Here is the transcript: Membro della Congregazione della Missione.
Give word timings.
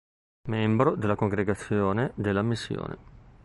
Membro 0.47 0.95
della 0.95 1.13
Congregazione 1.15 2.11
della 2.15 2.41
Missione. 2.41 2.97